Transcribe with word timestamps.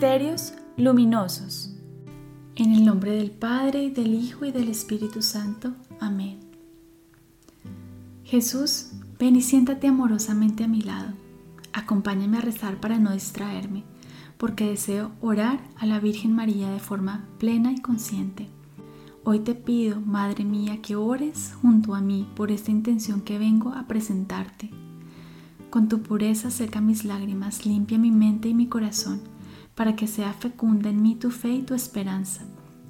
Misterios 0.00 0.54
luminosos. 0.78 1.76
En 2.56 2.72
el 2.72 2.86
nombre 2.86 3.10
del 3.10 3.30
Padre, 3.32 3.90
del 3.90 4.14
Hijo, 4.14 4.46
y 4.46 4.50
del 4.50 4.70
Espíritu 4.70 5.20
Santo. 5.20 5.74
Amén. 6.00 6.40
Jesús, 8.24 8.92
ven 9.18 9.36
y 9.36 9.42
siéntate 9.42 9.88
amorosamente 9.88 10.64
a 10.64 10.68
mi 10.68 10.80
lado. 10.80 11.12
Acompáñame 11.74 12.38
a 12.38 12.40
rezar 12.40 12.80
para 12.80 12.98
no 12.98 13.12
distraerme, 13.12 13.84
porque 14.38 14.70
deseo 14.70 15.10
orar 15.20 15.60
a 15.76 15.84
la 15.84 16.00
Virgen 16.00 16.32
María 16.32 16.70
de 16.70 16.80
forma 16.80 17.28
plena 17.36 17.70
y 17.70 17.82
consciente. 17.82 18.48
Hoy 19.22 19.40
te 19.40 19.54
pido, 19.54 20.00
Madre 20.00 20.46
mía, 20.46 20.80
que 20.80 20.96
ores 20.96 21.52
junto 21.60 21.94
a 21.94 22.00
mí 22.00 22.26
por 22.36 22.50
esta 22.50 22.70
intención 22.70 23.20
que 23.20 23.38
vengo 23.38 23.74
a 23.74 23.86
presentarte. 23.86 24.70
Con 25.68 25.90
tu 25.90 26.00
pureza 26.00 26.50
seca 26.50 26.80
mis 26.80 27.04
lágrimas, 27.04 27.66
limpia 27.66 27.98
mi 27.98 28.10
mente 28.10 28.48
y 28.48 28.54
mi 28.54 28.66
corazón, 28.66 29.20
para 29.80 29.96
que 29.96 30.06
sea 30.06 30.34
fecunda 30.34 30.90
en 30.90 31.00
mí 31.00 31.14
tu 31.14 31.30
fe 31.30 31.54
y 31.54 31.62
tu 31.62 31.72
esperanza, 31.72 32.42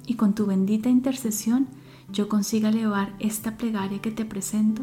y 0.05 0.15
con 0.15 0.35
tu 0.35 0.45
bendita 0.45 0.89
intercesión 0.89 1.69
yo 2.11 2.27
consiga 2.27 2.67
elevar 2.67 3.15
esta 3.19 3.55
plegaria 3.55 4.01
que 4.01 4.11
te 4.11 4.25
presento, 4.25 4.81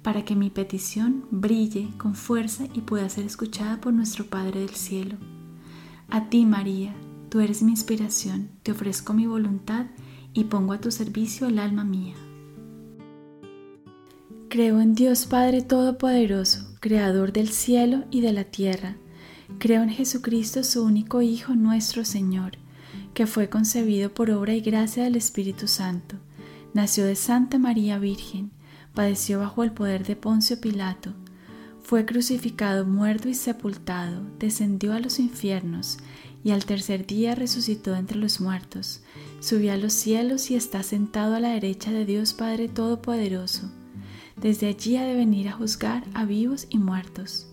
para 0.00 0.24
que 0.24 0.36
mi 0.36 0.48
petición 0.48 1.24
brille 1.32 1.88
con 1.98 2.14
fuerza 2.14 2.66
y 2.72 2.82
pueda 2.82 3.08
ser 3.08 3.24
escuchada 3.26 3.80
por 3.80 3.92
nuestro 3.92 4.26
Padre 4.26 4.60
del 4.60 4.76
Cielo. 4.76 5.16
A 6.08 6.28
ti, 6.28 6.46
María, 6.46 6.94
tú 7.30 7.40
eres 7.40 7.64
mi 7.64 7.72
inspiración, 7.72 8.50
te 8.62 8.70
ofrezco 8.70 9.12
mi 9.12 9.26
voluntad 9.26 9.86
y 10.32 10.44
pongo 10.44 10.72
a 10.72 10.80
tu 10.80 10.92
servicio 10.92 11.48
el 11.48 11.58
alma 11.58 11.82
mía. 11.82 12.14
Creo 14.48 14.80
en 14.80 14.94
Dios 14.94 15.26
Padre 15.26 15.62
Todopoderoso, 15.62 16.76
Creador 16.78 17.32
del 17.32 17.48
cielo 17.48 18.04
y 18.12 18.20
de 18.20 18.32
la 18.32 18.44
tierra. 18.44 18.98
Creo 19.60 19.84
en 19.84 19.90
Jesucristo, 19.90 20.64
su 20.64 20.82
único 20.82 21.22
Hijo, 21.22 21.54
nuestro 21.54 22.04
Señor, 22.04 22.58
que 23.14 23.28
fue 23.28 23.48
concebido 23.48 24.12
por 24.12 24.32
obra 24.32 24.54
y 24.54 24.60
gracia 24.60 25.04
del 25.04 25.14
Espíritu 25.14 25.68
Santo. 25.68 26.16
Nació 26.74 27.04
de 27.04 27.14
Santa 27.14 27.60
María 27.60 28.00
Virgen, 28.00 28.50
padeció 28.92 29.38
bajo 29.38 29.62
el 29.62 29.70
poder 29.70 30.04
de 30.04 30.16
Poncio 30.16 30.60
Pilato, 30.60 31.12
fue 31.82 32.04
crucificado, 32.04 32.84
muerto 32.84 33.28
y 33.28 33.34
sepultado, 33.34 34.22
descendió 34.40 34.92
a 34.94 35.00
los 35.00 35.20
infiernos, 35.20 35.98
y 36.42 36.50
al 36.50 36.64
tercer 36.64 37.06
día 37.06 37.36
resucitó 37.36 37.94
entre 37.94 38.18
los 38.18 38.40
muertos 38.40 39.02
subió 39.40 39.72
a 39.72 39.76
los 39.76 39.94
cielos 39.94 40.50
y 40.50 40.54
está 40.54 40.82
sentado 40.82 41.34
a 41.34 41.40
la 41.40 41.50
derecha 41.50 41.90
de 41.90 42.04
Dios 42.04 42.34
Padre 42.34 42.68
Todopoderoso. 42.68 43.70
Desde 44.36 44.68
allí 44.68 44.96
ha 44.96 45.04
de 45.04 45.14
venir 45.14 45.48
a 45.48 45.52
juzgar 45.52 46.04
a 46.14 46.24
vivos 46.24 46.66
y 46.70 46.78
muertos. 46.78 47.49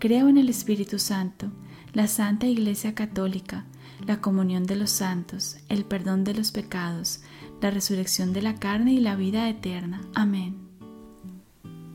Creo 0.00 0.28
en 0.28 0.36
el 0.36 0.48
Espíritu 0.48 0.98
Santo, 0.98 1.52
la 1.92 2.08
Santa 2.08 2.48
Iglesia 2.48 2.96
Católica, 2.96 3.66
la 4.04 4.20
comunión 4.20 4.66
de 4.66 4.74
los 4.74 4.90
santos, 4.90 5.58
el 5.68 5.84
perdón 5.84 6.24
de 6.24 6.34
los 6.34 6.50
pecados, 6.50 7.20
la 7.60 7.70
resurrección 7.70 8.32
de 8.32 8.42
la 8.42 8.56
carne 8.56 8.94
y 8.94 8.98
la 8.98 9.14
vida 9.14 9.48
eterna. 9.48 10.00
Amén. 10.14 10.56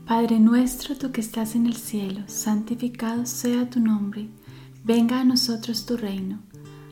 Padre 0.06 0.40
nuestro, 0.40 0.96
tú 0.96 1.12
que 1.12 1.20
estás 1.20 1.54
en 1.54 1.66
el 1.66 1.76
cielo, 1.76 2.22
santificado 2.26 3.26
sea 3.26 3.68
tu 3.68 3.80
nombre, 3.80 4.30
venga 4.84 5.20
a 5.20 5.24
nosotros 5.24 5.84
tu 5.84 5.98
reino 5.98 6.40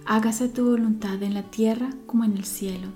Hágase 0.07 0.51
tu 0.51 0.67
voluntad 0.67 1.23
en 1.23 1.33
la 1.33 1.45
tierra 1.45 1.89
como 2.05 2.25
en 2.25 2.37
el 2.37 2.45
cielo. 2.45 2.89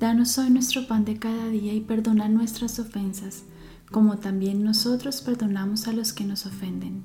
Danos 0.00 0.38
hoy 0.38 0.50
nuestro 0.50 0.88
pan 0.88 1.04
de 1.04 1.16
cada 1.16 1.46
día 1.50 1.72
y 1.72 1.80
perdona 1.80 2.28
nuestras 2.28 2.80
ofensas, 2.80 3.44
como 3.92 4.18
también 4.18 4.64
nosotros 4.64 5.20
perdonamos 5.20 5.86
a 5.86 5.92
los 5.92 6.12
que 6.12 6.24
nos 6.24 6.46
ofenden. 6.46 7.04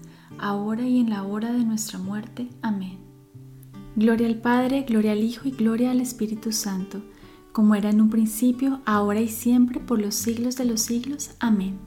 ahora 0.37 0.87
y 0.87 0.99
en 0.99 1.09
la 1.09 1.23
hora 1.23 1.51
de 1.51 1.63
nuestra 1.63 1.99
muerte. 1.99 2.49
Amén. 2.61 2.99
Gloria 3.95 4.27
al 4.27 4.39
Padre, 4.39 4.83
gloria 4.87 5.11
al 5.11 5.23
Hijo 5.23 5.47
y 5.47 5.51
gloria 5.51 5.91
al 5.91 5.99
Espíritu 5.99 6.51
Santo, 6.51 7.01
como 7.51 7.75
era 7.75 7.89
en 7.89 7.99
un 8.01 8.09
principio, 8.09 8.81
ahora 8.85 9.19
y 9.19 9.27
siempre, 9.27 9.79
por 9.79 9.99
los 9.99 10.15
siglos 10.15 10.55
de 10.55 10.65
los 10.65 10.81
siglos. 10.81 11.31
Amén. 11.39 11.77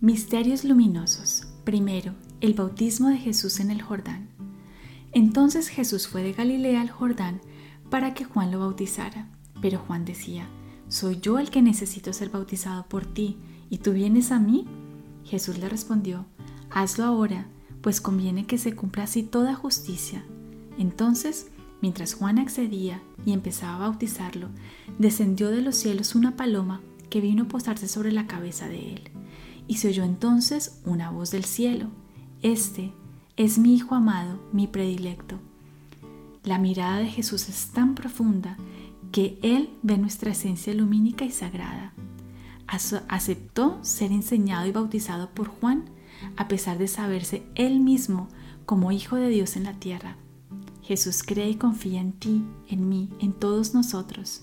Misterios 0.00 0.64
luminosos. 0.64 1.48
Primero, 1.64 2.12
el 2.42 2.52
bautismo 2.52 3.08
de 3.08 3.16
Jesús 3.16 3.60
en 3.60 3.70
el 3.70 3.80
Jordán. 3.80 4.28
Entonces 5.12 5.68
Jesús 5.68 6.08
fue 6.08 6.22
de 6.22 6.34
Galilea 6.34 6.82
al 6.82 6.90
Jordán 6.90 7.40
para 7.88 8.12
que 8.12 8.24
Juan 8.24 8.50
lo 8.50 8.58
bautizara. 8.58 9.30
Pero 9.62 9.78
Juan 9.78 10.04
decía, 10.04 10.46
¿soy 10.88 11.20
yo 11.20 11.38
el 11.38 11.48
que 11.48 11.62
necesito 11.62 12.12
ser 12.12 12.28
bautizado 12.28 12.86
por 12.86 13.06
ti 13.06 13.38
y 13.70 13.78
tú 13.78 13.92
vienes 13.92 14.30
a 14.30 14.38
mí? 14.38 14.66
Jesús 15.24 15.58
le 15.58 15.70
respondió, 15.70 16.26
hazlo 16.74 17.04
ahora, 17.04 17.46
pues 17.80 18.00
conviene 18.00 18.46
que 18.46 18.58
se 18.58 18.74
cumpla 18.74 19.04
así 19.04 19.22
toda 19.22 19.54
justicia. 19.54 20.24
Entonces, 20.76 21.46
mientras 21.80 22.14
Juan 22.14 22.38
accedía 22.38 23.00
y 23.24 23.32
empezaba 23.32 23.76
a 23.76 23.88
bautizarlo, 23.88 24.48
descendió 24.98 25.50
de 25.50 25.62
los 25.62 25.76
cielos 25.76 26.14
una 26.14 26.36
paloma 26.36 26.80
que 27.10 27.20
vino 27.20 27.44
a 27.44 27.48
posarse 27.48 27.88
sobre 27.88 28.10
la 28.10 28.26
cabeza 28.26 28.68
de 28.68 28.94
él. 28.94 29.02
Y 29.68 29.76
se 29.76 29.88
oyó 29.88 30.04
entonces 30.04 30.80
una 30.84 31.10
voz 31.10 31.30
del 31.30 31.44
cielo, 31.44 31.86
Este 32.42 32.92
es 33.36 33.56
mi 33.58 33.74
Hijo 33.74 33.94
amado, 33.94 34.38
mi 34.52 34.66
predilecto. 34.66 35.38
La 36.42 36.58
mirada 36.58 36.98
de 36.98 37.06
Jesús 37.06 37.48
es 37.48 37.68
tan 37.68 37.94
profunda 37.94 38.58
que 39.12 39.38
Él 39.42 39.70
ve 39.82 39.96
nuestra 39.96 40.32
esencia 40.32 40.74
lumínica 40.74 41.24
y 41.24 41.30
sagrada. 41.30 41.94
Aceptó 42.66 43.78
ser 43.82 44.10
enseñado 44.10 44.66
y 44.66 44.72
bautizado 44.72 45.30
por 45.30 45.48
Juan 45.48 45.84
a 46.36 46.48
pesar 46.48 46.78
de 46.78 46.88
saberse 46.88 47.46
Él 47.54 47.80
mismo 47.80 48.28
como 48.66 48.92
Hijo 48.92 49.16
de 49.16 49.28
Dios 49.28 49.56
en 49.56 49.64
la 49.64 49.74
tierra. 49.74 50.16
Jesús 50.82 51.22
cree 51.22 51.50
y 51.50 51.54
confía 51.54 52.00
en 52.00 52.12
ti, 52.12 52.44
en 52.68 52.88
mí, 52.88 53.10
en 53.20 53.32
todos 53.32 53.74
nosotros. 53.74 54.42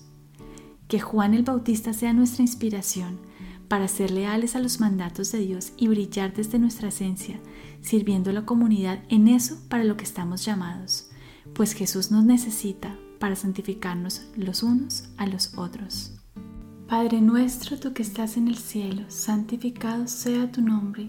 Que 0.88 1.00
Juan 1.00 1.34
el 1.34 1.44
Bautista 1.44 1.92
sea 1.92 2.12
nuestra 2.12 2.42
inspiración 2.42 3.20
para 3.68 3.88
ser 3.88 4.10
leales 4.10 4.54
a 4.54 4.60
los 4.60 4.80
mandatos 4.80 5.32
de 5.32 5.38
Dios 5.38 5.72
y 5.76 5.88
brillar 5.88 6.34
desde 6.34 6.58
nuestra 6.58 6.88
esencia, 6.88 7.40
sirviendo 7.80 8.30
a 8.30 8.32
la 8.34 8.44
comunidad 8.44 9.02
en 9.08 9.28
eso 9.28 9.56
para 9.68 9.84
lo 9.84 9.96
que 9.96 10.04
estamos 10.04 10.44
llamados, 10.44 11.08
pues 11.54 11.72
Jesús 11.72 12.10
nos 12.10 12.24
necesita 12.24 12.98
para 13.18 13.36
santificarnos 13.36 14.26
los 14.36 14.62
unos 14.62 15.04
a 15.16 15.26
los 15.26 15.56
otros. 15.56 16.18
Padre 16.88 17.22
nuestro, 17.22 17.78
tú 17.78 17.94
que 17.94 18.02
estás 18.02 18.36
en 18.36 18.48
el 18.48 18.58
cielo, 18.58 19.04
santificado 19.08 20.06
sea 20.08 20.52
tu 20.52 20.60
nombre, 20.60 21.08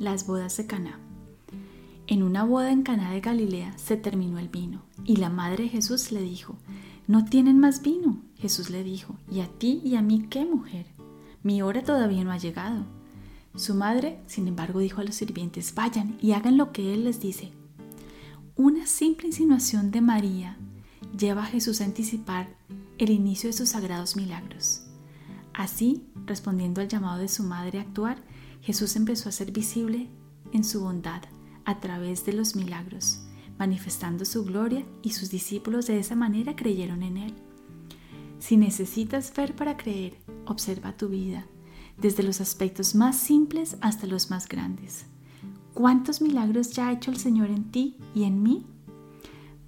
las 0.00 0.26
bodas 0.26 0.56
de 0.56 0.66
Caná. 0.66 0.98
En 2.06 2.24
una 2.24 2.42
boda 2.42 2.72
en 2.72 2.82
Caná 2.82 3.12
de 3.12 3.20
Galilea 3.20 3.78
se 3.78 3.96
terminó 3.96 4.38
el 4.40 4.48
vino 4.48 4.82
y 5.04 5.16
la 5.16 5.28
madre 5.28 5.64
de 5.64 5.70
Jesús 5.70 6.10
le 6.10 6.22
dijo: 6.22 6.56
¿No 7.06 7.24
tienen 7.26 7.60
más 7.60 7.82
vino? 7.82 8.18
Jesús 8.38 8.70
le 8.70 8.82
dijo, 8.82 9.14
¿y 9.30 9.40
a 9.40 9.46
ti 9.46 9.82
y 9.84 9.96
a 9.96 10.02
mí 10.02 10.26
qué 10.30 10.46
mujer? 10.46 10.86
Mi 11.42 11.60
hora 11.60 11.84
todavía 11.84 12.24
no 12.24 12.32
ha 12.32 12.38
llegado. 12.38 12.84
Su 13.54 13.74
madre, 13.74 14.20
sin 14.26 14.48
embargo, 14.48 14.80
dijo 14.80 15.00
a 15.00 15.04
los 15.04 15.16
sirvientes, 15.16 15.74
vayan 15.74 16.16
y 16.22 16.32
hagan 16.32 16.56
lo 16.56 16.72
que 16.72 16.94
Él 16.94 17.04
les 17.04 17.20
dice. 17.20 17.52
Una 18.56 18.86
simple 18.86 19.26
insinuación 19.26 19.90
de 19.90 20.00
María 20.00 20.56
lleva 21.18 21.42
a 21.42 21.46
Jesús 21.46 21.80
a 21.80 21.84
anticipar 21.84 22.48
el 22.96 23.10
inicio 23.10 23.50
de 23.50 23.54
sus 23.54 23.70
sagrados 23.70 24.16
milagros. 24.16 24.82
Así, 25.52 26.04
respondiendo 26.26 26.80
al 26.80 26.88
llamado 26.88 27.18
de 27.18 27.28
su 27.28 27.42
madre 27.42 27.78
a 27.78 27.82
actuar, 27.82 28.22
Jesús 28.60 28.96
empezó 28.96 29.28
a 29.28 29.32
ser 29.32 29.52
visible 29.52 30.08
en 30.52 30.64
su 30.64 30.80
bondad 30.80 31.22
a 31.64 31.80
través 31.80 32.24
de 32.24 32.32
los 32.32 32.56
milagros 32.56 33.20
manifestando 33.60 34.24
su 34.24 34.42
gloria 34.42 34.86
y 35.02 35.10
sus 35.10 35.30
discípulos 35.30 35.86
de 35.86 35.98
esa 35.98 36.16
manera 36.16 36.56
creyeron 36.56 37.02
en 37.02 37.18
Él. 37.18 37.34
Si 38.38 38.56
necesitas 38.56 39.34
ver 39.36 39.54
para 39.54 39.76
creer, 39.76 40.16
observa 40.46 40.96
tu 40.96 41.10
vida, 41.10 41.46
desde 41.98 42.22
los 42.22 42.40
aspectos 42.40 42.94
más 42.94 43.18
simples 43.18 43.76
hasta 43.82 44.06
los 44.06 44.30
más 44.30 44.48
grandes. 44.48 45.04
¿Cuántos 45.74 46.22
milagros 46.22 46.70
ya 46.70 46.88
ha 46.88 46.92
hecho 46.92 47.10
el 47.10 47.18
Señor 47.18 47.50
en 47.50 47.70
ti 47.70 47.98
y 48.14 48.24
en 48.24 48.42
mí? 48.42 48.64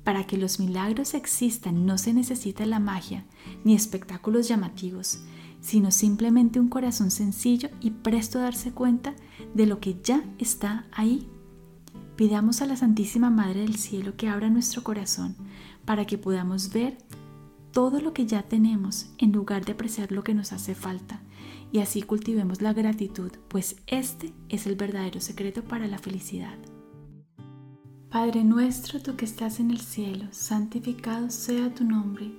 Para 0.04 0.26
que 0.26 0.38
los 0.38 0.58
milagros 0.58 1.12
existan 1.12 1.84
no 1.84 1.98
se 1.98 2.14
necesita 2.14 2.64
la 2.64 2.80
magia 2.80 3.26
ni 3.62 3.74
espectáculos 3.74 4.48
llamativos, 4.48 5.22
sino 5.62 5.90
simplemente 5.90 6.60
un 6.60 6.68
corazón 6.68 7.10
sencillo 7.10 7.70
y 7.80 7.92
presto 7.92 8.38
a 8.38 8.42
darse 8.42 8.72
cuenta 8.72 9.14
de 9.54 9.64
lo 9.64 9.80
que 9.80 9.96
ya 10.02 10.22
está 10.38 10.84
ahí 10.92 11.26
Pidamos 12.16 12.60
a 12.60 12.66
la 12.66 12.76
Santísima 12.76 13.30
Madre 13.30 13.60
del 13.60 13.76
Cielo 13.76 14.16
que 14.16 14.28
abra 14.28 14.50
nuestro 14.50 14.84
corazón 14.84 15.34
para 15.84 16.04
que 16.04 16.18
podamos 16.18 16.72
ver 16.72 16.98
todo 17.72 18.00
lo 18.00 18.12
que 18.12 18.26
ya 18.26 18.42
tenemos 18.42 19.10
en 19.18 19.32
lugar 19.32 19.64
de 19.64 19.72
apreciar 19.72 20.12
lo 20.12 20.22
que 20.22 20.34
nos 20.34 20.52
hace 20.52 20.74
falta 20.74 21.22
y 21.72 21.78
así 21.78 22.02
cultivemos 22.02 22.60
la 22.60 22.74
gratitud, 22.74 23.32
pues 23.48 23.76
este 23.86 24.34
es 24.50 24.66
el 24.66 24.76
verdadero 24.76 25.20
secreto 25.20 25.64
para 25.64 25.86
la 25.86 25.98
felicidad. 25.98 26.58
Padre 28.10 28.44
nuestro, 28.44 29.00
tú 29.00 29.16
que 29.16 29.24
estás 29.24 29.58
en 29.58 29.70
el 29.70 29.80
cielo, 29.80 30.26
santificado 30.32 31.30
sea 31.30 31.74
tu 31.74 31.82
nombre, 31.82 32.30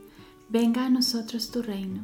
venga 0.50 0.86
a 0.86 0.90
nosotros 0.90 1.50
tu 1.50 1.64
reino, 1.64 2.04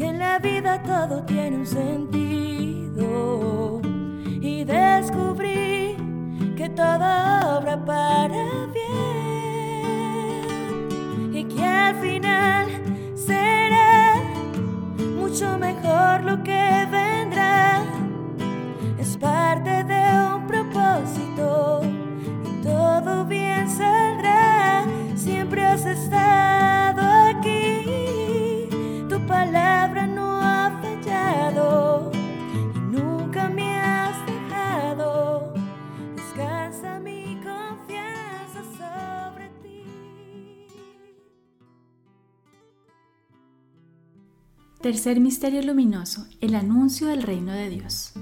que 0.00 0.06
en 0.06 0.18
la 0.18 0.38
vida 0.38 0.82
todo 0.82 1.22
tiene 1.24 1.58
un 1.58 1.66
sentido. 1.66 3.02
Y 4.40 4.64
descubrí 4.64 5.94
que 6.56 6.70
todo 6.70 7.04
obra 7.58 7.84
para 7.84 8.66
bien. 8.72 8.94
Y 11.34 11.44
que 11.44 11.62
al 11.62 11.96
final 11.96 12.66
será 13.14 14.14
mucho 15.18 15.58
mejor 15.58 16.24
lo 16.24 16.42
que 16.42 16.86
vendrá. 16.90 17.82
Es 18.98 19.18
parte 19.18 19.84
de 19.84 20.02
un 20.34 20.46
propósito 20.46 21.82
y 22.48 22.62
todo 22.62 23.26
bien 23.26 23.68
saldrá. 23.68 24.82
Siempre 25.14 25.62
has 25.66 25.84
estado 25.84 26.30
Tercer 44.80 45.20
misterio 45.20 45.60
luminoso, 45.60 46.26
el 46.40 46.54
anuncio 46.54 47.08
del 47.08 47.22
reino 47.22 47.52
de 47.52 47.68
Dios. 47.68 48.14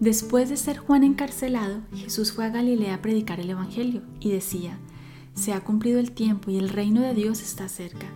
Después 0.00 0.48
de 0.48 0.56
ser 0.56 0.78
Juan 0.78 1.04
encarcelado, 1.04 1.82
Jesús 1.94 2.32
fue 2.32 2.44
a 2.44 2.48
Galilea 2.48 2.94
a 2.94 3.02
predicar 3.02 3.38
el 3.38 3.50
Evangelio 3.50 4.02
y 4.18 4.30
decía, 4.30 4.80
Se 5.34 5.52
ha 5.52 5.60
cumplido 5.60 6.00
el 6.00 6.10
tiempo 6.10 6.50
y 6.50 6.56
el 6.56 6.70
reino 6.70 7.02
de 7.02 7.14
Dios 7.14 7.40
está 7.40 7.68
cerca. 7.68 8.08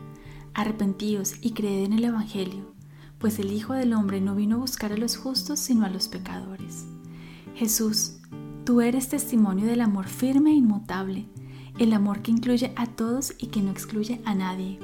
Arrepentíos 0.52 1.34
y 1.42 1.52
creed 1.52 1.84
en 1.84 1.92
el 1.92 2.04
Evangelio, 2.06 2.72
pues 3.18 3.38
el 3.38 3.52
Hijo 3.52 3.74
del 3.74 3.92
Hombre 3.92 4.20
no 4.20 4.34
vino 4.34 4.56
a 4.56 4.58
buscar 4.58 4.92
a 4.92 4.96
los 4.96 5.16
justos, 5.16 5.60
sino 5.60 5.86
a 5.86 5.88
los 5.88 6.08
pecadores. 6.08 6.86
Jesús, 7.54 8.16
tú 8.64 8.80
eres 8.80 9.10
testimonio 9.10 9.64
del 9.64 9.80
amor 9.80 10.08
firme 10.08 10.50
e 10.50 10.54
inmutable, 10.54 11.28
el 11.78 11.92
amor 11.92 12.20
que 12.22 12.32
incluye 12.32 12.72
a 12.74 12.86
todos 12.86 13.32
y 13.38 13.46
que 13.46 13.62
no 13.62 13.70
excluye 13.70 14.20
a 14.24 14.34
nadie 14.34 14.80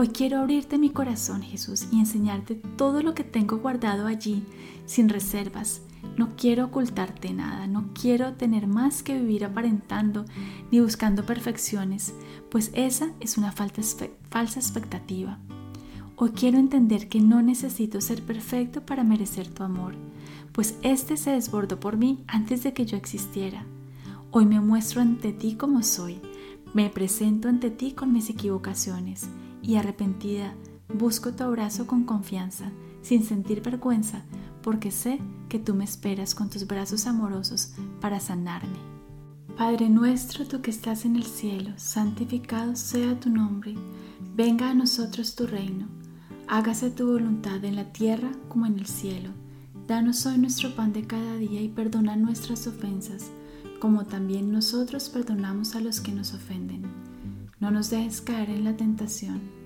Hoy 0.00 0.10
quiero 0.10 0.38
abrirte 0.38 0.78
mi 0.78 0.90
corazón, 0.90 1.42
Jesús, 1.42 1.88
y 1.90 1.98
enseñarte 1.98 2.54
todo 2.54 3.02
lo 3.02 3.14
que 3.14 3.24
tengo 3.24 3.58
guardado 3.58 4.06
allí, 4.06 4.44
sin 4.86 5.08
reservas. 5.08 5.82
No 6.16 6.36
quiero 6.36 6.66
ocultarte 6.66 7.32
nada, 7.32 7.66
no 7.66 7.90
quiero 8.00 8.34
tener 8.34 8.68
más 8.68 9.02
que 9.02 9.18
vivir 9.18 9.44
aparentando 9.44 10.24
ni 10.70 10.78
buscando 10.78 11.26
perfecciones, 11.26 12.14
pues 12.48 12.70
esa 12.74 13.10
es 13.18 13.38
una 13.38 13.50
falsa 13.50 14.60
expectativa. 14.60 15.40
Hoy 16.14 16.30
quiero 16.30 16.58
entender 16.58 17.08
que 17.08 17.20
no 17.20 17.42
necesito 17.42 18.00
ser 18.00 18.22
perfecto 18.22 18.86
para 18.86 19.02
merecer 19.02 19.48
tu 19.48 19.64
amor, 19.64 19.96
pues 20.52 20.76
este 20.82 21.16
se 21.16 21.32
desbordó 21.32 21.80
por 21.80 21.96
mí 21.96 22.22
antes 22.28 22.62
de 22.62 22.72
que 22.72 22.86
yo 22.86 22.96
existiera. 22.96 23.66
Hoy 24.30 24.46
me 24.46 24.60
muestro 24.60 25.00
ante 25.00 25.32
ti 25.32 25.56
como 25.56 25.82
soy, 25.82 26.20
me 26.72 26.88
presento 26.88 27.48
ante 27.48 27.72
ti 27.72 27.94
con 27.94 28.12
mis 28.12 28.30
equivocaciones 28.30 29.28
y 29.68 29.76
arrepentida, 29.76 30.54
busco 30.88 31.32
tu 31.32 31.44
abrazo 31.44 31.86
con 31.86 32.04
confianza, 32.04 32.72
sin 33.02 33.22
sentir 33.22 33.60
vergüenza, 33.60 34.22
porque 34.62 34.90
sé 34.90 35.20
que 35.50 35.58
tú 35.58 35.74
me 35.74 35.84
esperas 35.84 36.34
con 36.34 36.48
tus 36.48 36.66
brazos 36.66 37.06
amorosos 37.06 37.74
para 38.00 38.18
sanarme. 38.18 38.78
Padre 39.58 39.90
nuestro, 39.90 40.46
tú 40.46 40.62
que 40.62 40.70
estás 40.70 41.04
en 41.04 41.16
el 41.16 41.24
cielo, 41.24 41.72
santificado 41.76 42.76
sea 42.76 43.20
tu 43.20 43.28
nombre, 43.28 43.74
venga 44.34 44.70
a 44.70 44.74
nosotros 44.74 45.34
tu 45.34 45.46
reino, 45.46 45.86
hágase 46.46 46.88
tu 46.88 47.06
voluntad 47.06 47.62
en 47.62 47.76
la 47.76 47.92
tierra 47.92 48.30
como 48.48 48.64
en 48.64 48.78
el 48.78 48.86
cielo. 48.86 49.28
Danos 49.86 50.24
hoy 50.24 50.38
nuestro 50.38 50.74
pan 50.74 50.94
de 50.94 51.06
cada 51.06 51.36
día 51.36 51.60
y 51.60 51.68
perdona 51.68 52.16
nuestras 52.16 52.66
ofensas, 52.66 53.30
como 53.80 54.06
también 54.06 54.50
nosotros 54.50 55.10
perdonamos 55.10 55.74
a 55.74 55.82
los 55.82 56.00
que 56.00 56.12
nos 56.12 56.32
ofenden 56.32 56.86
no 57.60 57.72
nos 57.72 57.90
dejes 57.90 58.20
caer 58.20 58.50
en 58.50 58.64
la 58.64 58.76
tentación 58.76 59.40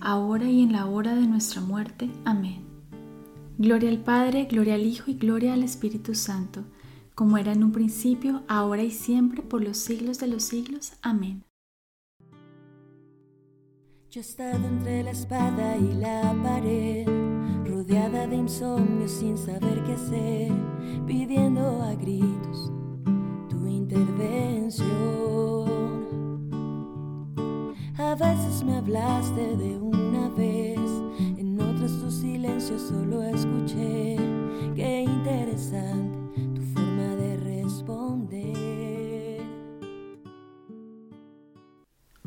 ahora 0.00 0.44
y 0.44 0.62
en 0.62 0.72
la 0.72 0.86
hora 0.86 1.14
de 1.14 1.26
nuestra 1.26 1.60
muerte. 1.60 2.10
Amén. 2.24 2.64
Gloria 3.58 3.88
al 3.88 3.98
Padre, 3.98 4.44
gloria 4.44 4.74
al 4.74 4.84
Hijo 4.84 5.10
y 5.10 5.14
gloria 5.14 5.54
al 5.54 5.62
Espíritu 5.62 6.14
Santo, 6.14 6.64
como 7.14 7.38
era 7.38 7.52
en 7.52 7.64
un 7.64 7.72
principio, 7.72 8.42
ahora 8.48 8.82
y 8.82 8.90
siempre, 8.90 9.42
por 9.42 9.62
los 9.62 9.78
siglos 9.78 10.18
de 10.18 10.26
los 10.26 10.42
siglos. 10.42 10.92
Amén. 11.02 11.42
Yo 14.10 14.20
he 14.20 14.24
estado 14.24 14.66
entre 14.66 15.02
la 15.02 15.10
espada 15.10 15.76
y 15.76 15.92
la 15.94 16.34
pared, 16.42 17.06
rodeada 17.66 18.26
de 18.26 18.36
insomnio 18.36 19.08
sin 19.08 19.36
saber 19.36 19.82
qué 19.84 19.92
hacer, 19.92 20.52
pidiendo 21.06 21.82
a 21.82 21.94
gritos 21.94 22.72
tu 23.48 23.66
intervención. 23.66 25.55
Me 28.64 28.76
hablaste 28.76 29.56
de 29.56 29.76
una 29.76 30.28
vez, 30.30 30.80
en 31.36 31.60
otras 31.60 31.92
tu 32.00 32.10
silencio 32.10 32.78
solo 32.78 33.22
escuché. 33.22 34.16
Qué 34.74 35.02
interesante 35.02 36.16
tu 36.54 36.62
forma 36.72 37.16
de 37.16 37.36
responder. 37.36 39.42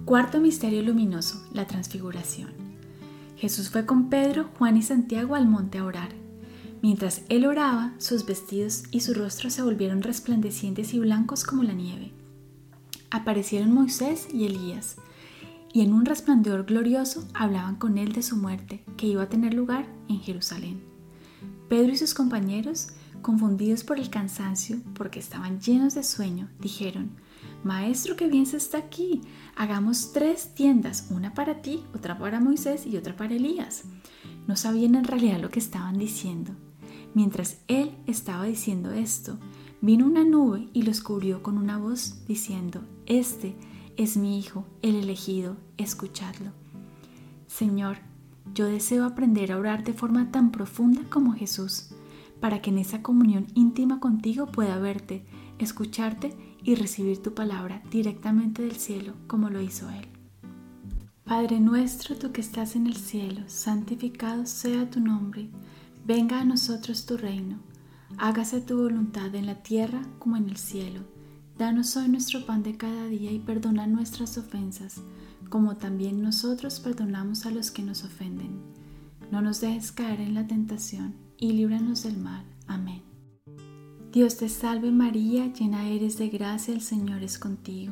Cuarto 0.06 0.40
misterio 0.40 0.84
luminoso, 0.84 1.44
la 1.52 1.66
transfiguración. 1.66 2.52
Jesús 3.36 3.70
fue 3.70 3.86
con 3.86 4.10
Pedro, 4.10 4.50
Juan 4.58 4.78
y 4.78 4.84
Santiago 4.84 5.36
al 5.36 5.48
monte 5.48 5.80
a 5.80 5.86
orar. 5.86 6.10
Mientras 6.84 7.24
él 7.30 7.46
oraba, 7.46 7.94
sus 7.98 8.26
vestidos 8.26 8.84
y 8.92 9.00
su 9.00 9.16
rostro 9.16 9.50
se 9.50 9.64
volvieron 9.64 10.04
resplandecientes 10.04 10.94
y 10.94 11.00
blancos 11.00 11.44
como 11.44 11.64
la 11.64 11.74
nieve. 11.74 12.12
Aparecieron 13.10 13.74
Moisés 13.74 14.28
y 14.32 14.46
Elías 14.46 14.98
y 15.74 15.82
en 15.82 15.94
un 15.94 16.06
resplandor 16.06 16.66
glorioso 16.66 17.28
hablaban 17.34 17.76
con 17.76 17.98
él 17.98 18.14
de 18.14 18.24
su 18.24 18.36
muerte, 18.36 18.84
que 18.98 19.08
iba 19.08 19.24
a 19.24 19.30
tener 19.30 19.54
lugar 19.54 19.88
en 20.08 20.20
Jerusalén. 20.20 20.82
Pedro 21.68 21.94
y 21.94 21.98
sus 21.98 22.14
compañeros, 22.14 22.90
confundidos 23.22 23.84
por 23.84 24.00
el 24.00 24.10
cansancio, 24.10 24.78
porque 24.96 25.20
estaban 25.20 25.60
llenos 25.60 25.94
de 25.94 26.04
sueño, 26.04 26.50
dijeron, 26.60 27.12
Maestro, 27.64 28.16
que 28.16 28.28
bien 28.28 28.46
se 28.46 28.58
está 28.58 28.78
aquí. 28.78 29.22
Hagamos 29.56 30.14
tres 30.14 30.56
tiendas, 30.56 31.08
una 31.12 31.34
para 31.34 31.62
ti, 31.62 31.84
otra 31.94 32.18
para 32.18 32.40
Moisés 32.40 32.86
y 32.86 32.96
otra 32.96 33.16
para 33.16 33.36
Elías. 33.36 33.84
No 34.48 34.56
sabían 34.56 34.96
en 34.96 35.04
realidad 35.04 35.40
lo 35.42 35.50
que 35.50 35.60
estaban 35.60 35.98
diciendo. 35.98 36.54
Mientras 37.14 37.58
él 37.68 37.92
estaba 38.08 38.46
diciendo 38.46 38.92
esto, 38.92 39.38
vino 39.82 40.06
una 40.06 40.24
nube 40.24 40.70
y 40.74 40.84
los 40.84 41.02
cubrió 41.02 41.44
con 41.44 41.58
una 41.58 41.78
voz 41.78 42.26
diciendo, 42.28 42.82
Este 43.06 43.56
es 44.00 44.16
mi 44.16 44.40
Hijo, 44.40 44.66
el 44.82 44.96
elegido, 44.96 45.58
escuchadlo. 45.78 46.52
Señor, 47.48 47.98
yo 48.56 48.66
deseo 48.66 49.04
aprender 49.04 49.52
a 49.52 49.58
orar 49.58 49.84
de 49.84 49.92
forma 49.92 50.32
tan 50.32 50.52
profunda 50.52 51.02
como 51.10 51.34
Jesús, 51.34 51.90
para 52.40 52.62
que 52.62 52.70
en 52.70 52.78
esa 52.78 53.02
comunión 53.02 53.48
íntima 53.56 54.00
contigo 54.00 54.46
pueda 54.46 54.80
verte, 54.80 55.26
escucharte 55.58 56.34
y 56.64 56.76
recibir 56.76 57.22
tu 57.22 57.34
palabra 57.34 57.84
directamente 57.92 58.62
del 58.62 58.78
cielo 58.78 59.16
como 59.28 59.50
lo 59.50 59.60
hizo 59.60 59.90
Él. 59.90 60.08
Padre 61.26 61.60
nuestro, 61.60 62.16
tú 62.16 62.32
que 62.32 62.40
estás 62.40 62.78
en 62.78 62.88
el 62.88 62.96
cielo, 62.96 63.42
santificado 63.48 64.46
sea 64.46 64.90
tu 64.90 65.02
nombre, 65.02 65.50
venga 66.06 66.40
a 66.40 66.46
nosotros 66.46 67.06
tu 67.06 67.18
reino, 67.18 67.60
hágase 68.18 68.62
tu 68.62 68.78
voluntad 68.78 69.36
en 69.36 69.46
la 69.46 69.62
tierra 69.62 70.02
como 70.20 70.38
en 70.38 70.48
el 70.48 70.56
cielo. 70.56 71.19
Danos 71.60 71.98
hoy 71.98 72.08
nuestro 72.08 72.46
pan 72.46 72.64
de 72.64 72.78
cada 72.78 73.08
día 73.08 73.34
y 73.34 73.40
perdona 73.40 73.86
nuestras 73.86 74.38
ofensas, 74.38 75.02
como 75.50 75.76
también 75.76 76.22
nosotros 76.22 76.80
perdonamos 76.80 77.46
a 77.46 77.52
los 77.52 77.70
que 77.70 77.84
nos 77.84 78.06
ofenden. 78.06 78.62
No 79.30 79.42
nos 79.42 79.60
dejes 79.60 79.92
caer 79.92 80.22
en 80.22 80.36
la 80.36 80.48
tentación 80.48 81.16
y 81.38 81.52
líbranos 81.52 82.04
del 82.04 82.16
mal. 82.16 82.46
Amén. 82.66 83.02
Dios 84.14 84.38
te 84.38 84.48
salve 84.48 84.90
María, 84.92 85.52
llena 85.52 85.90
eres 85.90 86.18
de 86.18 86.30
gracia, 86.30 86.74
el 86.74 86.80
Señor 86.80 87.24
es 87.24 87.38
contigo. 87.38 87.92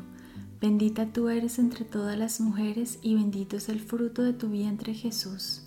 Bendita 0.62 1.08
tú 1.08 1.27
eres 1.27 1.60
entre 1.60 1.84
todas 1.84 2.17
las 2.17 2.39
mujeres 2.39 2.99
y 3.01 3.15
bendito 3.15 3.58
es 3.58 3.67
el 3.67 3.82
fruto 3.82 4.23
de 4.23 4.32
tu 4.32 4.47
vientre 4.47 4.93
Jesús. 4.93 5.63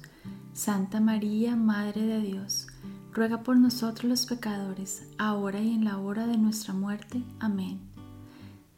Santa 0.54 1.00
María, 1.00 1.54
Madre 1.54 2.06
de 2.06 2.22
Dios, 2.22 2.66
ruega 3.12 3.42
por 3.42 3.58
nosotros 3.58 4.08
los 4.08 4.24
pecadores, 4.24 5.06
ahora 5.18 5.60
y 5.60 5.74
en 5.74 5.84
la 5.84 5.98
hora 5.98 6.26
de 6.26 6.38
nuestra 6.38 6.72
muerte. 6.72 7.22
Amén. 7.40 7.89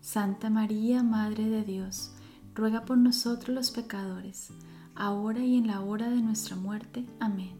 Santa 0.00 0.50
María, 0.50 1.02
Madre 1.02 1.48
de 1.48 1.64
Dios, 1.64 2.12
ruega 2.54 2.84
por 2.84 2.98
nosotros 2.98 3.54
los 3.54 3.70
pecadores, 3.70 4.50
ahora 4.94 5.44
y 5.44 5.56
en 5.56 5.66
la 5.66 5.80
hora 5.80 6.10
de 6.10 6.22
nuestra 6.22 6.56
muerte. 6.56 7.04
Amén. 7.20 7.56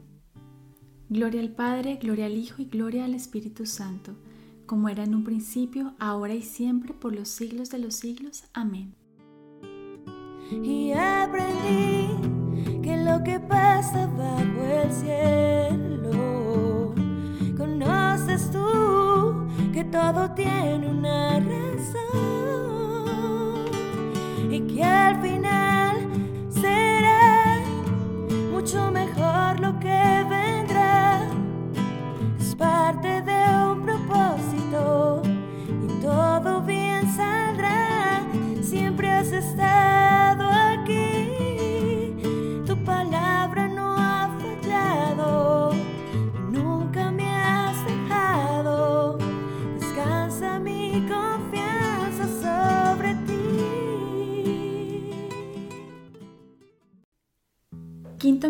Gloria 1.09 1.40
al 1.40 1.51
Padre, 1.51 1.96
gloria 1.96 2.27
al 2.27 2.37
Hijo 2.37 2.62
y 2.62 2.66
gloria 2.66 3.05
al 3.05 3.14
Espíritu 3.14 3.66
Santo 3.66 4.16
como 4.68 4.88
era 4.90 5.03
en 5.03 5.14
un 5.14 5.24
principio, 5.24 5.94
ahora 5.98 6.35
y 6.35 6.42
siempre, 6.42 6.92
por 6.92 7.14
los 7.14 7.29
siglos 7.31 7.70
de 7.70 7.79
los 7.79 7.94
siglos. 7.94 8.44
Amén. 8.53 8.94
Y 10.62 10.92
aprendí 10.92 12.11
que 12.83 12.98
lo 12.98 13.24
que 13.24 13.40
pasa 13.40 14.07
bajo 14.09 14.62
el 14.62 14.92
cielo, 14.92 16.14
conoces 17.57 18.51
tú 18.51 18.88
que 19.78 19.84
todo 19.84 20.28
tiene 20.32 20.88
una 20.88 21.38
razón 21.38 21.94
y 24.50 24.60
que 24.62 24.82
al 24.82 25.22
final 25.22 25.94
será 26.48 26.88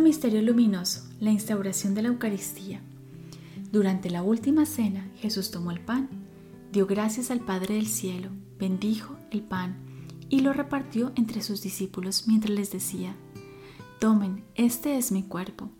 Misterio 0.00 0.42
Luminoso, 0.42 1.02
la 1.20 1.30
instauración 1.30 1.94
de 1.94 2.02
la 2.02 2.08
Eucaristía. 2.08 2.80
Durante 3.72 4.10
la 4.10 4.22
última 4.22 4.64
cena, 4.64 5.08
Jesús 5.16 5.50
tomó 5.50 5.70
el 5.70 5.80
pan, 5.80 6.08
dio 6.72 6.86
gracias 6.86 7.30
al 7.30 7.40
Padre 7.40 7.74
del 7.74 7.86
Cielo, 7.86 8.30
bendijo 8.58 9.16
el 9.30 9.42
pan 9.42 9.76
y 10.28 10.40
lo 10.40 10.52
repartió 10.52 11.12
entre 11.16 11.42
sus 11.42 11.62
discípulos 11.62 12.28
mientras 12.28 12.54
les 12.54 12.70
decía, 12.70 13.16
Tomen, 13.98 14.44
este 14.54 14.96
es 14.96 15.10
mi 15.10 15.24
cuerpo. 15.24 15.70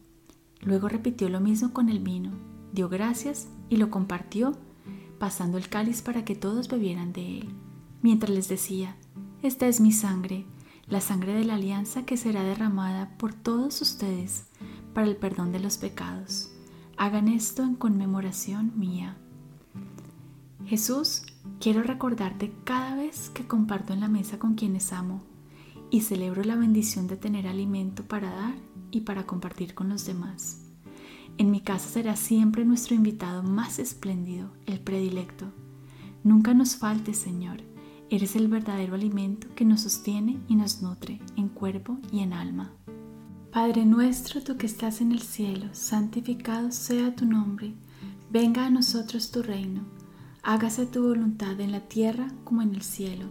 Luego 0.60 0.88
repitió 0.88 1.28
lo 1.28 1.40
mismo 1.40 1.72
con 1.72 1.88
el 1.88 2.00
vino, 2.00 2.32
dio 2.72 2.88
gracias 2.88 3.48
y 3.68 3.76
lo 3.76 3.90
compartió, 3.90 4.58
pasando 5.18 5.58
el 5.58 5.68
cáliz 5.68 6.02
para 6.02 6.24
que 6.24 6.34
todos 6.34 6.68
bebieran 6.68 7.12
de 7.12 7.38
él, 7.38 7.48
mientras 8.02 8.30
les 8.30 8.48
decía, 8.48 8.96
Esta 9.42 9.68
es 9.68 9.80
mi 9.80 9.92
sangre 9.92 10.44
la 10.88 11.00
sangre 11.00 11.34
de 11.34 11.44
la 11.44 11.54
alianza 11.54 12.04
que 12.04 12.16
será 12.16 12.42
derramada 12.42 13.16
por 13.18 13.34
todos 13.34 13.82
ustedes 13.82 14.46
para 14.94 15.06
el 15.06 15.16
perdón 15.16 15.52
de 15.52 15.60
los 15.60 15.76
pecados. 15.76 16.50
Hagan 16.96 17.28
esto 17.28 17.62
en 17.62 17.74
conmemoración 17.74 18.72
mía. 18.78 19.16
Jesús, 20.64 21.22
quiero 21.60 21.82
recordarte 21.82 22.52
cada 22.64 22.96
vez 22.96 23.30
que 23.30 23.46
comparto 23.46 23.92
en 23.92 24.00
la 24.00 24.08
mesa 24.08 24.38
con 24.38 24.54
quienes 24.54 24.92
amo 24.92 25.22
y 25.90 26.02
celebro 26.02 26.42
la 26.44 26.56
bendición 26.56 27.06
de 27.06 27.16
tener 27.16 27.46
alimento 27.46 28.04
para 28.04 28.30
dar 28.30 28.54
y 28.90 29.02
para 29.02 29.26
compartir 29.26 29.74
con 29.74 29.88
los 29.88 30.04
demás. 30.06 30.62
En 31.36 31.50
mi 31.50 31.60
casa 31.60 31.88
será 31.88 32.16
siempre 32.16 32.64
nuestro 32.64 32.94
invitado 32.94 33.42
más 33.42 33.78
espléndido, 33.78 34.50
el 34.66 34.80
predilecto. 34.80 35.52
Nunca 36.24 36.52
nos 36.52 36.76
falte, 36.76 37.14
Señor, 37.14 37.62
Eres 38.10 38.36
el 38.36 38.48
verdadero 38.48 38.94
alimento 38.94 39.48
que 39.54 39.66
nos 39.66 39.82
sostiene 39.82 40.38
y 40.48 40.56
nos 40.56 40.80
nutre 40.80 41.20
en 41.36 41.48
cuerpo 41.48 41.98
y 42.10 42.20
en 42.20 42.32
alma. 42.32 42.72
Padre 43.52 43.84
nuestro, 43.84 44.42
tú 44.42 44.56
que 44.56 44.66
estás 44.66 45.02
en 45.02 45.12
el 45.12 45.20
cielo, 45.20 45.66
santificado 45.72 46.72
sea 46.72 47.14
tu 47.14 47.26
nombre. 47.26 47.74
Venga 48.30 48.64
a 48.64 48.70
nosotros 48.70 49.30
tu 49.30 49.42
reino. 49.42 49.82
Hágase 50.42 50.86
tu 50.86 51.02
voluntad 51.02 51.60
en 51.60 51.72
la 51.72 51.80
tierra 51.80 52.28
como 52.44 52.62
en 52.62 52.74
el 52.74 52.82
cielo. 52.82 53.26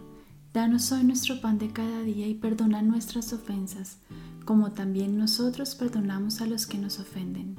Danos 0.52 0.92
hoy 0.92 1.02
nuestro 1.02 1.40
pan 1.40 1.58
de 1.58 1.72
cada 1.72 2.02
día 2.02 2.28
y 2.28 2.34
perdona 2.34 2.80
nuestras 2.80 3.32
ofensas, 3.32 3.98
como 4.44 4.70
también 4.70 5.18
nosotros 5.18 5.74
perdonamos 5.74 6.40
a 6.40 6.46
los 6.46 6.66
que 6.66 6.78
nos 6.78 7.00
ofenden. 7.00 7.56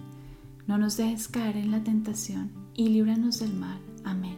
No 0.68 0.78
nos 0.78 0.96
dejes 0.96 1.28
caer 1.28 1.58
en 1.58 1.72
la 1.72 1.84
tentación 1.84 2.52
y 2.76 2.88
líbranos 2.88 3.40
del 3.40 3.54
mal. 3.54 3.80
Amén. 4.06 4.38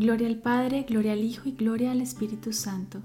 Gloria 0.00 0.28
al 0.28 0.38
Padre, 0.38 0.86
gloria 0.88 1.12
al 1.12 1.22
Hijo 1.22 1.46
y 1.46 1.52
gloria 1.52 1.92
al 1.92 2.00
Espíritu 2.00 2.54
Santo, 2.54 3.02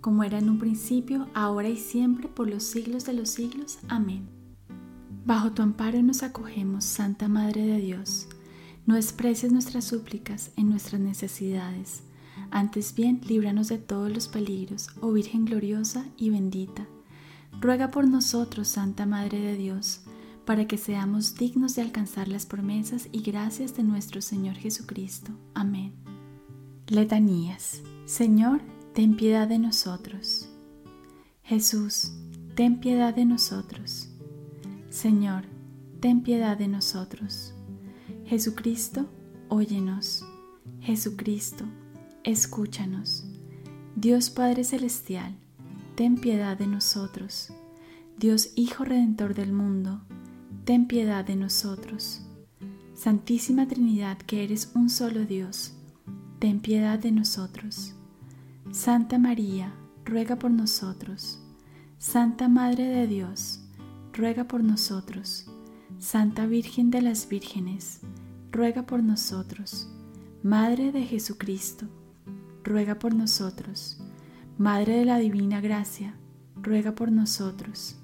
como 0.00 0.24
era 0.24 0.38
en 0.38 0.48
un 0.48 0.58
principio, 0.58 1.28
ahora 1.34 1.68
y 1.68 1.76
siempre, 1.76 2.26
por 2.26 2.48
los 2.48 2.62
siglos 2.62 3.04
de 3.04 3.12
los 3.12 3.28
siglos. 3.28 3.78
Amén. 3.86 4.26
Bajo 5.26 5.52
tu 5.52 5.60
amparo 5.60 6.02
nos 6.02 6.22
acogemos, 6.22 6.84
Santa 6.84 7.28
Madre 7.28 7.66
de 7.66 7.78
Dios. 7.80 8.28
No 8.86 8.94
desprecies 8.94 9.52
nuestras 9.52 9.84
súplicas 9.84 10.50
en 10.56 10.70
nuestras 10.70 11.02
necesidades. 11.02 12.04
Antes 12.50 12.94
bien, 12.94 13.20
líbranos 13.28 13.68
de 13.68 13.76
todos 13.76 14.10
los 14.10 14.26
peligros, 14.26 14.88
oh 15.02 15.12
Virgen 15.12 15.44
gloriosa 15.44 16.06
y 16.16 16.30
bendita. 16.30 16.88
Ruega 17.60 17.90
por 17.90 18.08
nosotros, 18.08 18.68
Santa 18.68 19.04
Madre 19.04 19.38
de 19.38 19.54
Dios, 19.54 20.00
para 20.46 20.66
que 20.66 20.78
seamos 20.78 21.34
dignos 21.34 21.74
de 21.74 21.82
alcanzar 21.82 22.26
las 22.26 22.46
promesas 22.46 23.06
y 23.12 23.20
gracias 23.20 23.76
de 23.76 23.82
nuestro 23.82 24.22
Señor 24.22 24.54
Jesucristo. 24.54 25.32
Amén. 25.52 26.07
Letanías. 26.90 27.82
Señor, 28.06 28.62
ten 28.94 29.14
piedad 29.14 29.46
de 29.46 29.58
nosotros. 29.58 30.48
Jesús, 31.42 32.12
ten 32.54 32.80
piedad 32.80 33.14
de 33.14 33.26
nosotros. 33.26 34.08
Señor, 34.88 35.44
ten 36.00 36.22
piedad 36.22 36.56
de 36.56 36.66
nosotros. 36.66 37.52
Jesucristo, 38.24 39.06
óyenos. 39.50 40.24
Jesucristo, 40.80 41.66
escúchanos. 42.24 43.26
Dios 43.94 44.30
Padre 44.30 44.64
Celestial, 44.64 45.36
ten 45.94 46.16
piedad 46.16 46.56
de 46.56 46.68
nosotros. 46.68 47.52
Dios 48.16 48.52
Hijo 48.56 48.84
Redentor 48.84 49.34
del 49.34 49.52
mundo, 49.52 50.00
ten 50.64 50.86
piedad 50.86 51.22
de 51.22 51.36
nosotros. 51.36 52.22
Santísima 52.94 53.68
Trinidad, 53.68 54.16
que 54.16 54.42
eres 54.42 54.70
un 54.74 54.88
solo 54.88 55.26
Dios, 55.26 55.74
ten 56.38 56.60
piedad 56.60 56.98
de 56.98 57.10
nosotros. 57.10 57.94
Santa 58.70 59.18
María, 59.18 59.72
ruega 60.04 60.36
por 60.36 60.50
nosotros. 60.50 61.40
Santa 61.98 62.48
Madre 62.48 62.84
de 62.84 63.06
Dios, 63.06 63.60
ruega 64.12 64.44
por 64.44 64.62
nosotros. 64.62 65.46
Santa 65.98 66.46
Virgen 66.46 66.90
de 66.90 67.02
las 67.02 67.28
Vírgenes, 67.28 68.00
ruega 68.52 68.86
por 68.86 69.02
nosotros. 69.02 69.88
Madre 70.42 70.92
de 70.92 71.02
Jesucristo, 71.04 71.86
ruega 72.62 72.98
por 73.00 73.14
nosotros. 73.14 74.00
Madre 74.58 74.98
de 74.98 75.04
la 75.04 75.18
Divina 75.18 75.60
Gracia, 75.60 76.14
ruega 76.62 76.94
por 76.94 77.10
nosotros. 77.10 77.96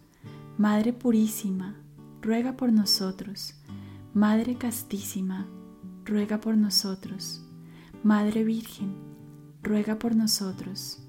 Madre 0.59 0.93
Purísima, 0.93 1.77
ruega 2.21 2.57
por 2.57 2.73
nosotros. 2.73 3.55
Madre 4.13 4.57
Castísima, 4.57 5.47
ruega 6.05 6.41
por 6.41 6.57
nosotros. 6.57 7.44
Madre 8.05 8.45
Virgen, 8.45 8.95
ruega 9.63 9.99
por 9.99 10.15
nosotros. 10.15 11.03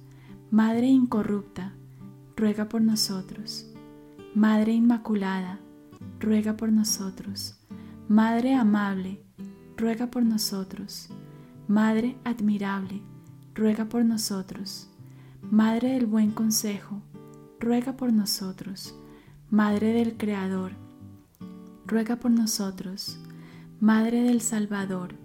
Madre 0.49 0.87
Incorrupta, 0.87 1.73
ruega 2.37 2.69
por 2.69 2.81
nosotros. 2.81 3.69
Madre 4.33 4.71
Inmaculada, 4.71 5.59
ruega 6.21 6.55
por 6.55 6.71
nosotros. 6.71 7.59
Madre 8.07 8.55
amable, 8.55 9.21
ruega 9.75 10.09
por 10.09 10.23
nosotros. 10.23 11.09
Madre 11.67 12.15
admirable, 12.23 13.01
ruega 13.53 13.89
por 13.89 14.05
nosotros. 14.05 14.89
Madre 15.51 15.95
del 15.95 16.05
buen 16.05 16.31
consejo, 16.31 17.01
ruega 17.59 17.97
por 17.97 18.13
nosotros. 18.13 18.97
Madre 19.49 19.91
del 19.91 20.15
Creador, 20.15 20.71
ruega 21.85 22.15
por 22.15 22.31
nosotros. 22.31 23.19
Madre 23.81 24.21
del 24.21 24.39
Salvador, 24.39 25.24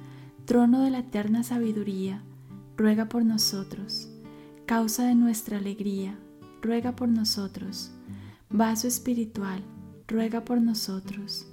Trono 0.45 0.81
de 0.81 0.89
la 0.89 0.99
eterna 0.99 1.43
sabiduría, 1.43 2.21
ruega 2.75 3.07
por 3.07 3.23
nosotros. 3.23 4.09
Causa 4.65 5.05
de 5.05 5.15
nuestra 5.15 5.57
alegría, 5.57 6.17
ruega 6.61 6.95
por 6.95 7.09
nosotros. 7.09 7.91
Vaso 8.49 8.87
espiritual, 8.87 9.63
ruega 10.07 10.43
por 10.43 10.59
nosotros. 10.59 11.47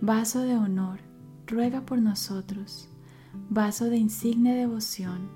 Vaso 0.00 0.40
de 0.40 0.56
honor, 0.56 1.00
ruega 1.46 1.82
por 1.82 2.00
nosotros. 2.00 2.88
Vaso 3.50 3.84
de 3.84 3.98
insigne 3.98 4.54
devoción, 4.54 5.28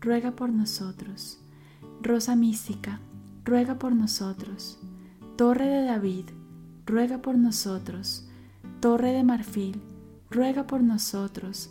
ruega 0.00 0.32
por 0.32 0.50
nosotros. 0.50 1.38
Rosa 2.02 2.36
mística, 2.36 3.00
ruega 3.44 3.78
por 3.78 3.94
nosotros. 3.94 4.78
Torre 5.36 5.66
de 5.66 5.84
David, 5.84 6.24
ruega 6.84 7.22
por 7.22 7.38
nosotros. 7.38 8.28
Torre 8.80 9.12
de 9.12 9.22
marfil, 9.22 9.80
ruega 10.30 10.66
por 10.66 10.82
nosotros. 10.82 11.70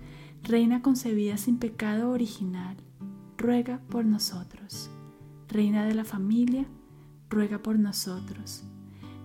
Reina 0.43 0.81
concebida 0.81 1.37
sin 1.37 1.57
pecado 1.57 2.09
original, 2.09 2.75
ruega 3.37 3.79
por 3.89 4.05
nosotros. 4.05 4.89
Reina 5.47 5.85
de 5.85 5.93
la 5.93 6.03
familia, 6.03 6.65
ruega 7.29 7.61
por 7.61 7.77
nosotros. 7.77 8.63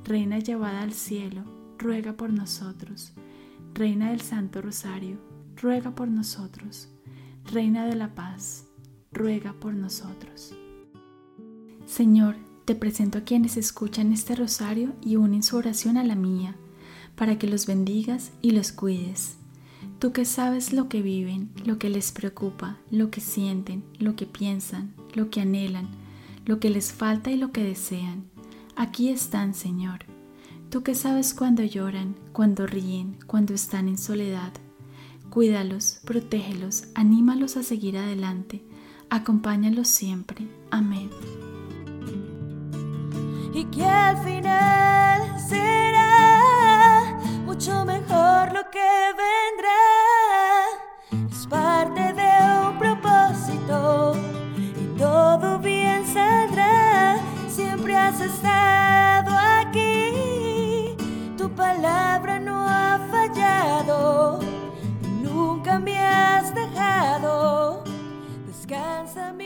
Reina 0.04 0.38
llevada 0.38 0.82
al 0.82 0.92
cielo, 0.92 1.42
ruega 1.78 2.12
por 2.12 2.32
nosotros. 2.32 3.14
Reina 3.72 4.10
del 4.10 4.20
Santo 4.20 4.60
Rosario, 4.60 5.18
ruega 5.56 5.94
por 5.94 6.08
nosotros. 6.08 6.88
Reina 7.50 7.86
de 7.86 7.96
la 7.96 8.14
paz, 8.14 8.66
ruega 9.10 9.54
por 9.54 9.74
nosotros. 9.74 10.54
Señor, 11.86 12.36
te 12.66 12.74
presento 12.74 13.18
a 13.18 13.20
quienes 13.22 13.56
escuchan 13.56 14.12
este 14.12 14.34
rosario 14.34 14.94
y 15.00 15.16
unen 15.16 15.42
su 15.42 15.56
oración 15.56 15.96
a 15.96 16.04
la 16.04 16.14
mía, 16.14 16.56
para 17.14 17.38
que 17.38 17.46
los 17.46 17.66
bendigas 17.66 18.32
y 18.42 18.50
los 18.50 18.72
cuides. 18.72 19.38
Tú 19.98 20.12
que 20.12 20.26
sabes 20.26 20.74
lo 20.74 20.90
que 20.90 21.00
viven, 21.00 21.50
lo 21.64 21.78
que 21.78 21.88
les 21.88 22.12
preocupa, 22.12 22.76
lo 22.90 23.10
que 23.10 23.22
sienten, 23.22 23.82
lo 23.98 24.14
que 24.14 24.26
piensan, 24.26 24.92
lo 25.14 25.30
que 25.30 25.40
anhelan, 25.40 25.88
lo 26.44 26.60
que 26.60 26.68
les 26.68 26.92
falta 26.92 27.30
y 27.30 27.36
lo 27.36 27.50
que 27.50 27.64
desean. 27.64 28.24
Aquí 28.76 29.08
están, 29.08 29.54
Señor. 29.54 30.00
Tú 30.68 30.82
que 30.82 30.94
sabes 30.94 31.32
cuando 31.32 31.62
lloran, 31.62 32.14
cuando 32.32 32.66
ríen, 32.66 33.16
cuando 33.26 33.54
están 33.54 33.88
en 33.88 33.96
soledad. 33.96 34.52
Cuídalos, 35.30 36.00
protégelos, 36.04 36.88
anímalos 36.94 37.56
a 37.56 37.62
seguir 37.62 37.96
adelante, 37.96 38.62
acompáñalos 39.08 39.88
siempre. 39.88 40.46
Amén. 40.70 41.08
Y 43.54 43.64
que 43.64 43.84
al 43.84 44.22
final 44.22 45.40
mucho 47.56 47.86
mejor 47.86 48.52
lo 48.52 48.70
que 48.70 48.92
vendrá. 49.24 49.82
Es 51.30 51.46
parte 51.46 52.12
de 52.12 52.30
un 52.68 52.78
propósito 52.78 54.12
y 54.78 54.98
todo 54.98 55.58
bien 55.58 56.04
saldrá. 56.06 57.16
Siempre 57.48 57.96
has 57.96 58.20
estado 58.20 59.30
aquí, 59.58 60.96
tu 61.38 61.48
palabra 61.48 62.38
no 62.38 62.68
ha 62.68 63.00
fallado, 63.10 64.40
nunca 65.22 65.78
me 65.78 65.98
has 65.98 66.54
dejado. 66.54 67.84
Descansa 68.46 69.32
mi 69.32 69.45